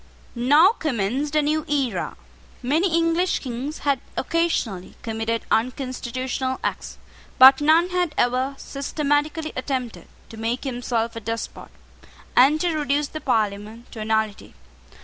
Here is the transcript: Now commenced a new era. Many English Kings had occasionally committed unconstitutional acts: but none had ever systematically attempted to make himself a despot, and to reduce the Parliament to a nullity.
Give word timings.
Now 0.33 0.69
commenced 0.69 1.35
a 1.35 1.43
new 1.43 1.63
era. 1.67 2.17
Many 2.63 2.91
English 2.91 3.37
Kings 3.37 3.77
had 3.85 3.99
occasionally 4.17 4.95
committed 5.03 5.43
unconstitutional 5.51 6.59
acts: 6.63 6.97
but 7.37 7.61
none 7.61 7.89
had 7.91 8.15
ever 8.17 8.55
systematically 8.57 9.53
attempted 9.55 10.07
to 10.29 10.37
make 10.37 10.63
himself 10.63 11.15
a 11.15 11.19
despot, 11.19 11.69
and 12.35 12.59
to 12.61 12.75
reduce 12.75 13.09
the 13.09 13.21
Parliament 13.21 13.91
to 13.91 13.99
a 13.99 14.05
nullity. 14.05 14.55